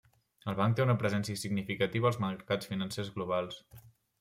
El 0.53 0.55
banc 0.59 0.77
té 0.79 0.83
una 0.85 0.95
presència 1.03 1.41
significativa 1.41 2.11
als 2.11 2.19
mercats 2.25 2.73
financers 2.73 3.15
globals. 3.21 3.63